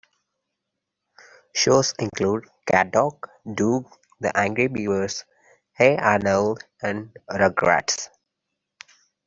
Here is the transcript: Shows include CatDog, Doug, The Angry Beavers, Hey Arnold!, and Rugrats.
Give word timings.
Shows 1.53 1.93
include 1.99 2.45
CatDog, 2.65 3.27
Doug, 3.53 3.87
The 4.19 4.35
Angry 4.35 4.65
Beavers, 4.65 5.25
Hey 5.73 5.95
Arnold!, 5.95 6.63
and 6.81 7.15
Rugrats. 7.29 8.09